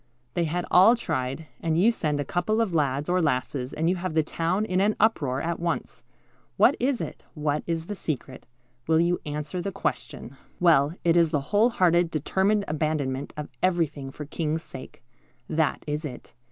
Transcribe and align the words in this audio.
They 0.33 0.45
had 0.45 0.65
all 0.71 0.95
tried, 0.95 1.45
and 1.59 1.79
you 1.79 1.91
send 1.91 2.19
a 2.19 2.25
couple 2.25 2.59
of 2.59 2.73
lads 2.73 3.07
or 3.07 3.21
lasses, 3.21 3.71
and 3.71 3.87
you 3.87 3.97
have 3.97 4.15
the 4.15 4.23
town 4.23 4.65
in 4.65 4.81
an 4.81 4.95
uproar 4.99 5.43
at 5.43 5.59
once. 5.59 6.01
What 6.57 6.75
is 6.79 7.01
it? 7.01 7.23
What 7.35 7.61
is 7.67 7.85
the 7.85 7.93
secret? 7.93 8.47
Will 8.87 8.99
you 8.99 9.19
answer 9.27 9.61
the 9.61 9.71
question?" 9.71 10.37
Well, 10.59 10.95
it 11.03 11.15
is 11.15 11.29
the 11.29 11.53
whole 11.53 11.69
hearted, 11.69 12.09
determined 12.09 12.65
abandonment 12.67 13.31
of 13.37 13.49
everything 13.61 14.09
for 14.09 14.23
the 14.23 14.29
King's 14.29 14.63
sake. 14.63 15.03
That 15.47 15.83
is 15.85 16.03
it. 16.03 16.33